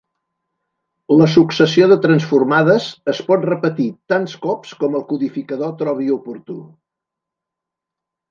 La 1.21 1.25
successió 1.33 1.89
de 1.91 1.97
transformades 2.05 2.87
es 3.13 3.19
pot 3.27 3.45
repetir 3.51 3.85
tants 4.13 4.33
cops 4.47 4.73
com 4.83 4.97
el 5.01 5.05
codificador 5.11 5.77
trobi 5.83 6.11
oportú. 6.19 6.57